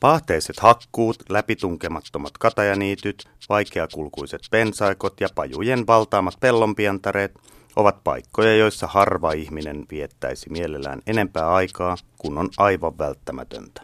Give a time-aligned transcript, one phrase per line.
[0.00, 7.34] Paahteiset hakkuut, läpitunkemattomat katajaniityt, vaikeakulkuiset pensaikot ja pajujen valtaamat pellonpientareet
[7.76, 13.82] ovat paikkoja, joissa harva ihminen viettäisi mielellään enempää aikaa, kun on aivan välttämätöntä.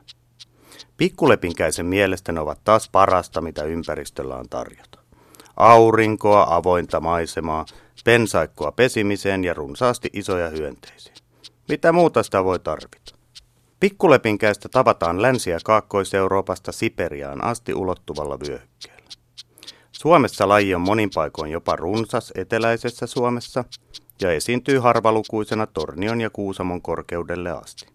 [0.97, 4.99] Pikkulepinkäisen mielestä ne ovat taas parasta, mitä ympäristöllä on tarjota.
[5.57, 7.67] Aurinkoa, avointa maisemaa,
[8.05, 11.15] pensaikkoa pesimiseen ja runsaasti isoja hyönteisiä.
[11.69, 13.20] Mitä muuta sitä voi tarvita?
[13.81, 19.09] Pikkulepinkäistä tavataan Länsi- ja Kaakkois-Euroopasta Siperiaan asti ulottuvalla vyöhykkeellä.
[19.93, 23.65] Suomessa laji on monin paikoin jopa runsas eteläisessä Suomessa
[24.21, 27.87] ja esiintyy harvalukuisena Tornion ja Kuusamon korkeudelle asti.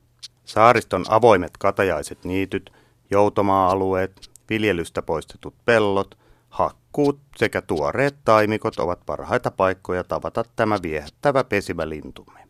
[0.45, 2.71] Saariston avoimet katajaiset niityt,
[3.11, 6.17] joutomaa-alueet, viljelystä poistetut pellot,
[6.49, 12.44] hakkuut sekä tuoreet taimikot ovat parhaita paikkoja tavata tämä viehättävä pesimälintumme.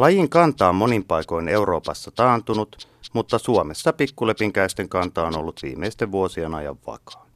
[0.00, 6.54] Lajin kanta on monin paikoin Euroopassa taantunut, mutta Suomessa pikkulepinkäisten kanta on ollut viimeisten vuosien
[6.54, 7.26] ajan vakaa.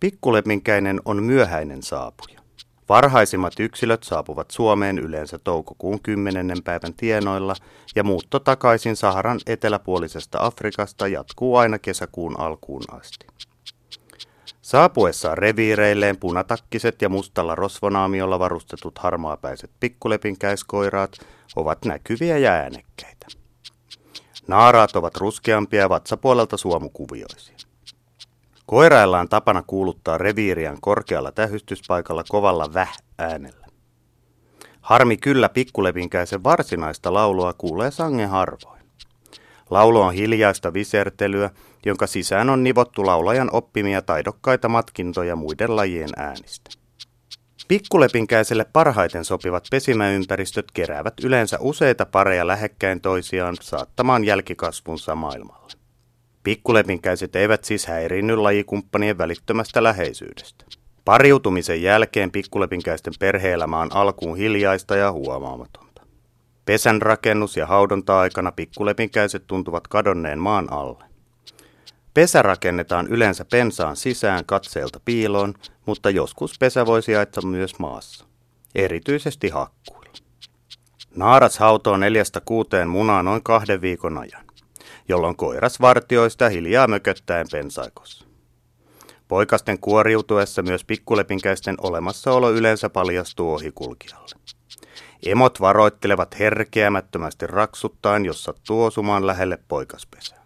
[0.00, 2.40] Pikkulepinkäinen on myöhäinen saapuja.
[2.88, 6.56] Varhaisimmat yksilöt saapuvat Suomeen yleensä toukokuun 10.
[6.64, 7.54] päivän tienoilla
[7.96, 13.26] ja muutto takaisin Saharan eteläpuolisesta Afrikasta jatkuu aina kesäkuun alkuun asti.
[14.68, 21.12] Saapuessaan reviireilleen punatakkiset ja mustalla rosvonaamiolla varustetut harmaapäiset pikkulepinkäiskoiraat
[21.56, 23.26] ovat näkyviä ja äänekkäitä.
[24.46, 27.56] Naaraat ovat ruskeampia ja vatsapuolelta suomukuvioisia.
[28.66, 33.66] Koirailla on tapana kuuluttaa reviiriän korkealla tähystyspaikalla kovalla väh-äänellä.
[34.80, 38.77] Harmi kyllä pikkulepinkäisen varsinaista laulua kuulee sangen harvoin.
[39.70, 41.50] Laulu on hiljaista visertelyä,
[41.86, 46.70] jonka sisään on nivottu laulajan oppimia taidokkaita matkintoja muiden lajien äänistä.
[47.68, 55.72] Pikkulepinkäiselle parhaiten sopivat pesimäympäristöt keräävät yleensä useita pareja lähekkäin toisiaan saattamaan jälkikasvunsa maailmalle.
[56.42, 60.64] Pikkulepinkäiset eivät siis häirinny lajikumppanien välittömästä läheisyydestä.
[61.04, 65.87] Pariutumisen jälkeen pikkulepinkäisten perheelämä on alkuun hiljaista ja huomaamatonta.
[66.68, 71.04] Pesän rakennus ja haudonta-aikana pikkulepinkäiset tuntuvat kadonneen maan alle.
[72.14, 75.54] Pesä rakennetaan yleensä pensaan sisään katseelta piiloon,
[75.86, 78.24] mutta joskus pesä voi sijaita myös maassa,
[78.74, 80.12] erityisesti hakkuilla.
[81.16, 84.44] Naaras hautoo neljästä kuuteen munaa noin kahden viikon ajan,
[85.08, 88.24] jolloin koiras vartioi sitä hiljaa mököttäen pensaikossa.
[89.28, 94.57] Poikasten kuoriutuessa myös pikkulepinkäisten olemassaolo yleensä paljastuu ohikulkijalle.
[95.26, 100.38] Emot varoittelevat herkeämättömästi raksuttain, jos sattuu osumaan lähelle poikaspesää.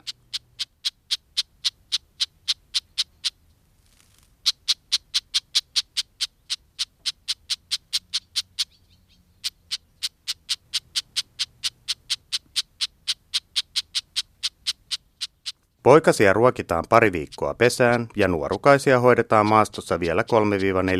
[15.82, 20.22] Poikasia ruokitaan pari viikkoa pesään ja nuorukaisia hoidetaan maastossa vielä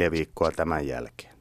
[0.09, 1.32] 3-4 viikkoa tämän jälkeen.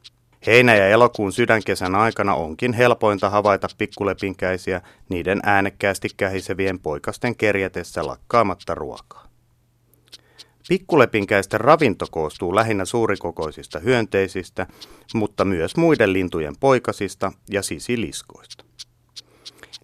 [0.46, 8.74] Heinä- ja elokuun sydänkesän aikana onkin helpointa havaita pikkulepinkäisiä niiden äänekkäästi kähisevien poikasten kerjätessä lakkaamatta
[8.74, 9.26] ruokaa.
[10.68, 14.66] Pikkulepinkäisten ravinto koostuu lähinnä suurikokoisista hyönteisistä,
[15.14, 18.64] mutta myös muiden lintujen poikasista ja sisiliskoista.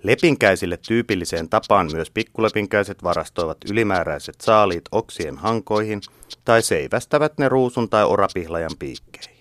[0.02, 6.00] Lepinkäisille tyypilliseen tapaan myös pikkulepinkäiset varastoivat ylimääräiset saaliit oksien hankoihin
[6.44, 9.37] tai seivästävät ne ruusun tai orapihlajan piikkeihin.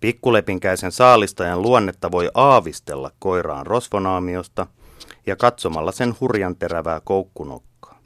[0.00, 4.66] Pikkulepinkäisen saalistajan luonnetta voi aavistella koiraan rosfonaamiosta
[5.26, 7.98] ja katsomalla sen hurjan terävää koukkunokkaa.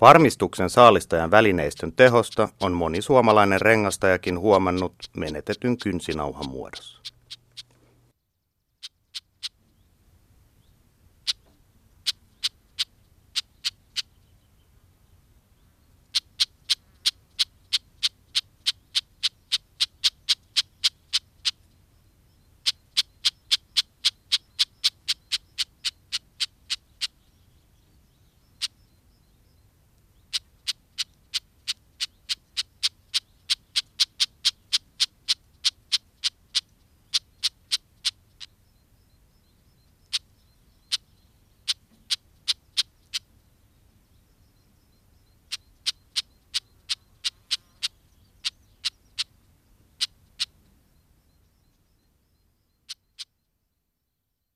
[0.00, 7.00] Varmistuksen saalistajan välineistön tehosta on moni suomalainen rengastajakin huomannut menetetyn kynsinauhan muodossa.